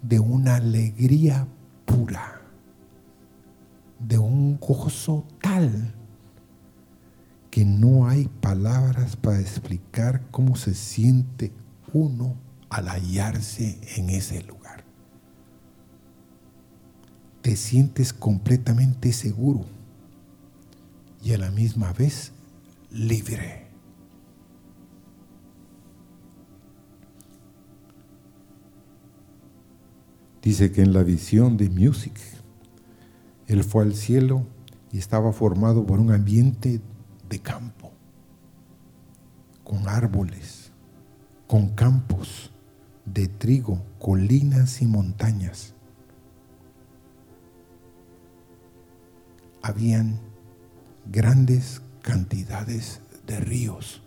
[0.00, 1.46] de una alegría
[1.84, 2.40] pura,
[3.98, 5.94] de un gozo tal
[7.50, 11.52] que no hay palabras para explicar cómo se siente
[11.92, 12.36] uno
[12.70, 14.65] al hallarse en ese lugar
[17.46, 19.64] te sientes completamente seguro
[21.22, 22.32] y a la misma vez
[22.90, 23.68] libre.
[30.42, 32.18] Dice que en la visión de Music,
[33.46, 34.44] él fue al cielo
[34.90, 36.80] y estaba formado por un ambiente
[37.28, 37.92] de campo,
[39.62, 40.72] con árboles,
[41.46, 42.50] con campos
[43.04, 45.75] de trigo, colinas y montañas
[49.66, 50.20] habían
[51.06, 54.00] grandes cantidades de ríos.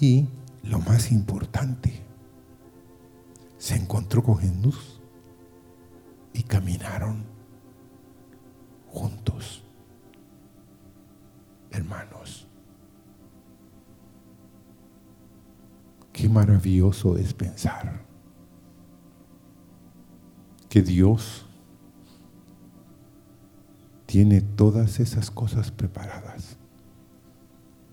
[0.00, 0.26] Y
[0.62, 2.02] lo más importante,
[3.58, 5.02] se encontró con Jesús
[6.32, 7.24] y caminaron
[8.86, 9.62] juntos,
[11.70, 12.46] hermanos.
[16.10, 18.02] Qué maravilloso es pensar
[20.70, 21.49] que Dios
[24.10, 26.56] tiene todas esas cosas preparadas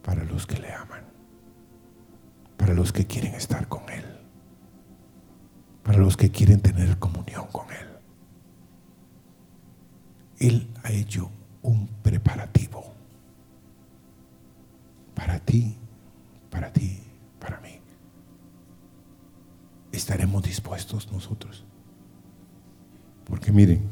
[0.01, 1.03] para los que le aman,
[2.57, 4.03] para los que quieren estar con Él,
[5.83, 7.87] para los que quieren tener comunión con Él.
[10.39, 11.29] Él ha hecho
[11.61, 12.83] un preparativo
[15.13, 15.77] para ti,
[16.49, 16.99] para ti,
[17.39, 17.79] para mí.
[19.91, 21.63] ¿Estaremos dispuestos nosotros?
[23.23, 23.87] Porque miren,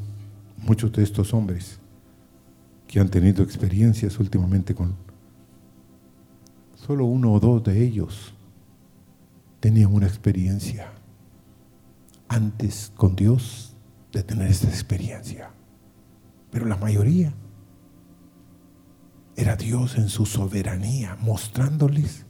[0.56, 1.78] muchos de estos hombres
[2.86, 4.94] que han tenido experiencias últimamente con
[6.74, 8.34] solo uno o dos de ellos
[9.60, 10.92] tenían una experiencia
[12.28, 13.74] antes con Dios
[14.12, 15.50] de tener esta experiencia.
[16.50, 17.32] Pero la mayoría
[19.34, 22.24] era Dios en su soberanía mostrándoles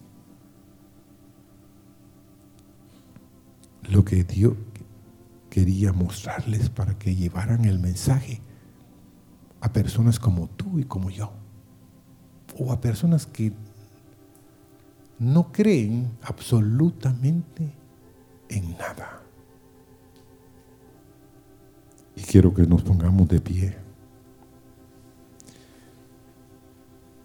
[3.82, 4.54] lo que Dios
[5.50, 8.40] quería mostrarles para que llevaran el mensaje
[9.66, 11.32] a personas como tú y como yo,
[12.56, 13.52] o a personas que
[15.18, 17.72] no creen absolutamente
[18.48, 19.20] en nada.
[22.14, 23.76] Y quiero que nos pongamos de pie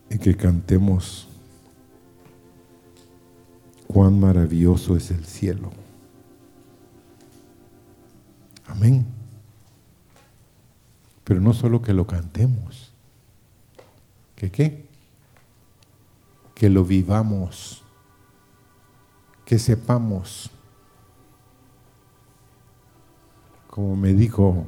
[0.09, 1.27] y que cantemos
[3.85, 5.69] cuán maravilloso es el cielo.
[8.65, 9.20] Amén.
[11.31, 12.91] Pero no solo que lo cantemos,
[14.35, 14.85] que qué?
[16.53, 17.83] Que lo vivamos,
[19.45, 20.51] que sepamos,
[23.67, 24.65] como me dijo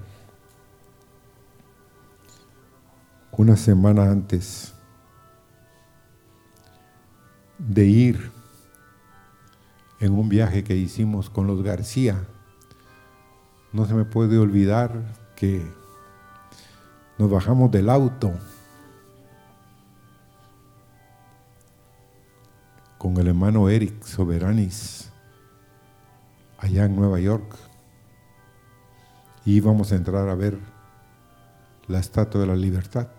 [3.34, 4.74] una semana antes
[7.58, 8.32] de ir
[10.00, 12.26] en un viaje que hicimos con los García,
[13.74, 15.83] no se me puede olvidar que
[17.18, 18.34] nos bajamos del auto
[22.98, 25.12] con el hermano Eric Soberanis
[26.58, 27.56] allá en Nueva York
[29.46, 30.58] y íbamos a entrar a ver
[31.88, 33.10] la Estatua de la Libertad.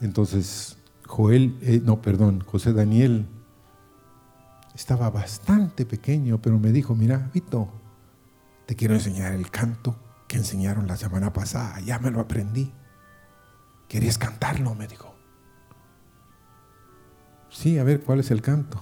[0.00, 3.26] Entonces, Joel, eh, no, perdón, José Daniel
[4.74, 7.68] estaba bastante pequeño, pero me dijo, mira, Vito,
[8.64, 9.94] te quiero enseñar el canto
[10.30, 12.72] que enseñaron la semana pasada, ya me lo aprendí.
[13.88, 14.76] ¿Querías cantarlo?
[14.76, 15.12] Me dijo.
[17.48, 18.80] Sí, a ver, ¿cuál es el canto?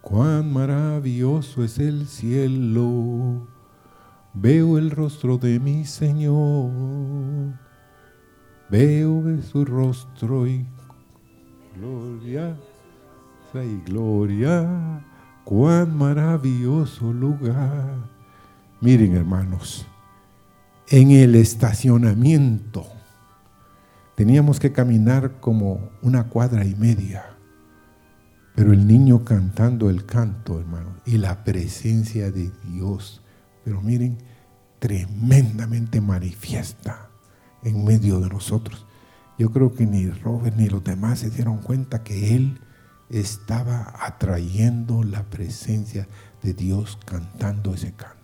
[0.00, 3.48] Cuán maravilloso es el cielo,
[4.32, 6.70] veo el rostro de mi Señor,
[8.70, 10.64] veo su rostro y
[11.74, 12.56] gloria
[13.54, 15.04] y gloria,
[15.42, 18.13] cuán maravilloso lugar
[18.84, 19.86] Miren hermanos,
[20.90, 22.86] en el estacionamiento
[24.14, 27.24] teníamos que caminar como una cuadra y media,
[28.54, 33.22] pero el niño cantando el canto, hermano, y la presencia de Dios,
[33.64, 34.18] pero miren,
[34.80, 37.08] tremendamente manifiesta
[37.62, 38.84] en medio de nosotros.
[39.38, 42.60] Yo creo que ni Robert ni los demás se dieron cuenta que él
[43.08, 46.06] estaba atrayendo la presencia
[46.42, 48.23] de Dios cantando ese canto.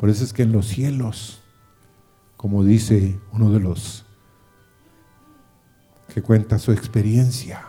[0.00, 1.42] Por eso es que en los cielos,
[2.38, 4.06] como dice uno de los
[6.14, 7.66] que cuenta su experiencia,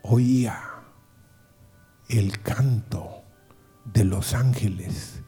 [0.00, 0.58] oía
[2.08, 3.20] el canto
[3.84, 5.20] de los ángeles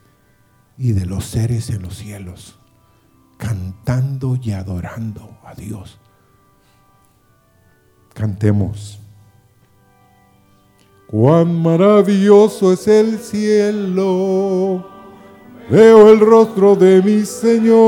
[0.79, 2.59] y de los seres en los cielos,
[3.37, 5.99] cantando y adorando a Dios.
[8.15, 8.99] Cantemos.
[11.07, 14.90] Cuán maravilloso es el cielo
[15.71, 17.79] veo el rostro de mi Señor,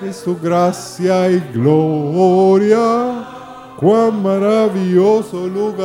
[0.00, 3.28] de su gracia y gloria,
[3.76, 5.84] cuán maravilloso lugar,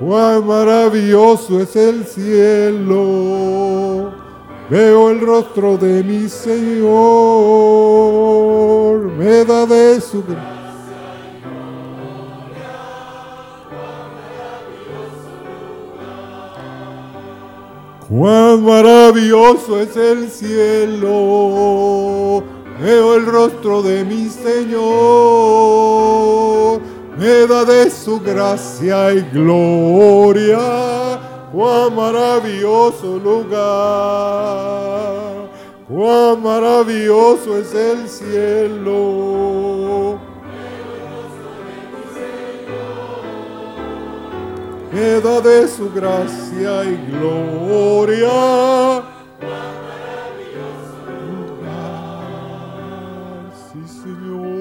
[0.00, 4.10] cuán maravilloso es el cielo,
[4.68, 6.84] veo el rostro de mi Señor,
[9.16, 10.53] me da de su gracia
[18.16, 21.10] Cuán maravilloso es el cielo,
[22.80, 24.84] veo el rostro de mi Señor,
[27.18, 31.18] me da de su gracia y gloria,
[31.52, 33.50] cuán maravilloso lugar,
[35.88, 39.54] cuán maravilloso es el cielo.
[44.94, 48.30] Me da de su gracia y gloria.
[53.66, 54.52] Sí, Señor,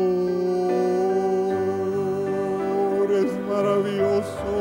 [3.11, 4.55] es maravilloso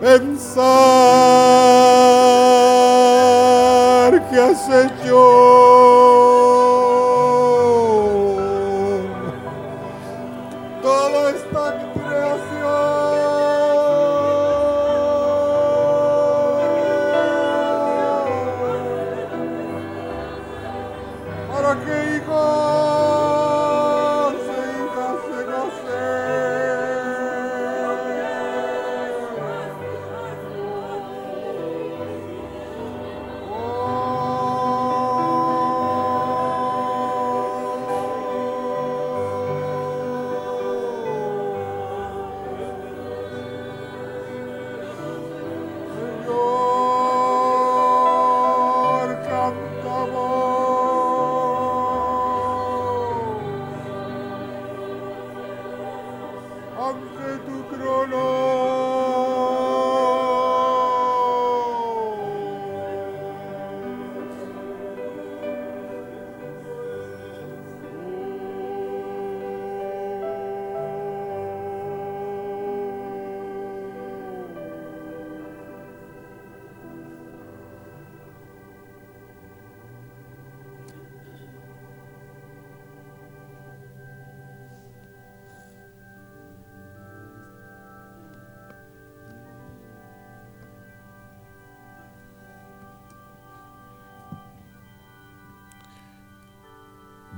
[0.00, 0.90] pensar
[4.28, 5.59] que has hecho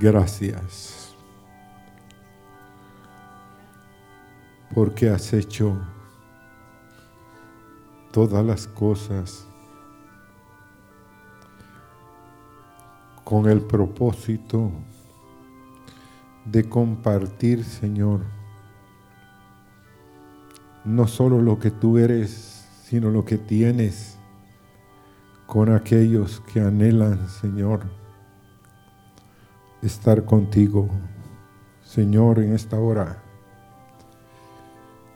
[0.03, 1.15] Gracias.
[4.75, 5.77] Porque has hecho
[8.11, 9.47] todas las cosas
[13.23, 14.71] con el propósito
[16.43, 18.25] de compartir, Señor,
[20.83, 24.17] no solo lo que tú eres, sino lo que tienes
[25.47, 28.02] con aquellos que anhelan, Señor
[29.83, 30.89] estar contigo.
[31.83, 33.21] Señor, en esta hora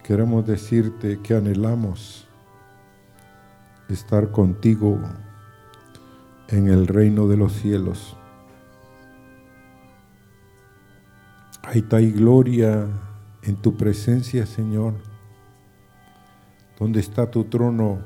[0.03, 2.27] queremos decirte que anhelamos
[3.89, 4.99] estar contigo
[6.49, 8.15] en el reino de los cielos.
[11.63, 12.87] Ahí está gloria
[13.43, 14.93] en tu presencia, Señor.
[16.79, 17.99] Donde está tu trono,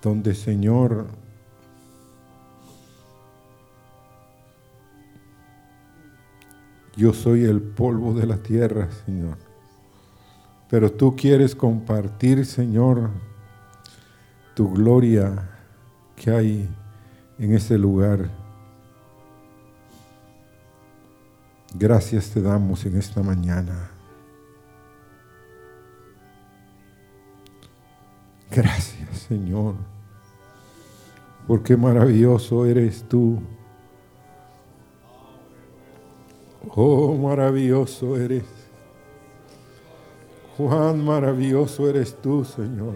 [0.00, 1.21] donde, Señor,
[6.96, 9.38] Yo soy el polvo de la tierra, Señor.
[10.68, 13.10] Pero tú quieres compartir, Señor,
[14.54, 15.50] tu gloria
[16.16, 16.68] que hay
[17.38, 18.30] en ese lugar.
[21.74, 23.90] Gracias te damos en esta mañana.
[28.50, 29.74] Gracias, Señor,
[31.46, 33.40] porque maravilloso eres tú.
[36.68, 38.44] Oh, maravilloso eres.
[40.56, 42.94] Juan, maravilloso eres tú, Señor.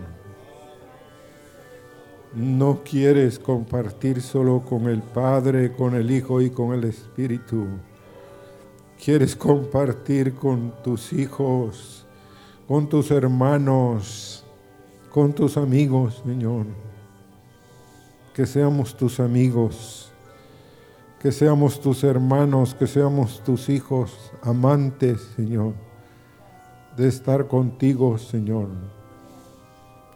[2.34, 7.66] No quieres compartir solo con el Padre, con el Hijo y con el Espíritu.
[9.02, 12.06] Quieres compartir con tus hijos,
[12.68, 14.44] con tus hermanos,
[15.10, 16.66] con tus amigos, Señor.
[18.34, 20.12] Que seamos tus amigos
[21.26, 25.74] que seamos tus hermanos, que seamos tus hijos, amantes, Señor,
[26.96, 28.68] de estar contigo, Señor.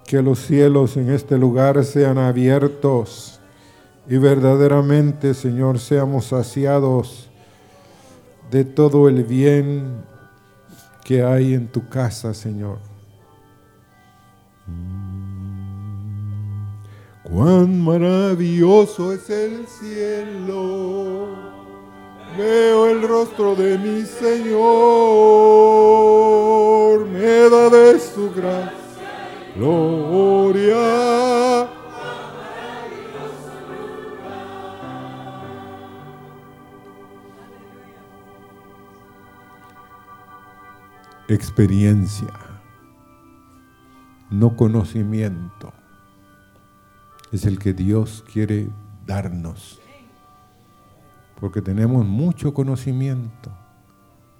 [0.07, 3.41] Que los cielos en este lugar sean abiertos
[4.07, 7.29] y verdaderamente, Señor, seamos saciados
[8.53, 10.05] de todo el bien
[11.05, 12.79] que hay en tu casa, Señor.
[17.31, 21.29] Cuán maravilloso es el cielo.
[22.37, 24.59] Veo el rostro de mi Señor.
[27.07, 28.73] Me da de su gracia
[29.55, 31.69] gloria.
[41.29, 42.33] Experiencia,
[44.31, 45.80] no conocimiento
[47.33, 48.69] es el que Dios quiere
[49.07, 49.81] darnos.
[51.39, 53.51] Porque tenemos mucho conocimiento,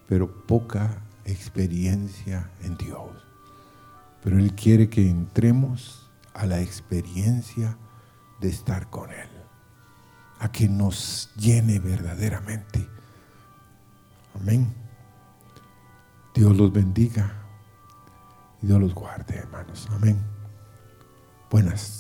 [0.07, 3.11] pero poca experiencia en Dios.
[4.23, 7.77] Pero Él quiere que entremos a la experiencia
[8.41, 9.29] de estar con Él.
[10.41, 12.87] A que nos llene verdaderamente.
[14.35, 14.73] Amén.
[16.35, 17.33] Dios los bendiga
[18.63, 19.89] y Dios los guarde, hermanos.
[19.91, 20.19] Amén.
[21.51, 22.00] Buenas